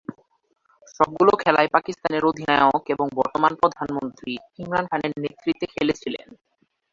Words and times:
সবগুলো 0.95 1.31
খেলাই 1.41 1.67
পাকিস্তানের 1.75 2.23
অধিনায়ক 2.25 2.83
ও 2.95 3.05
বর্তমান 3.19 3.51
প্রধানমন্ত্রী 3.61 4.31
ইমরান 4.59 4.85
খানের 4.87 5.13
নেতৃত্বে 5.17 5.65
খেলেছিলেন। 5.73 6.27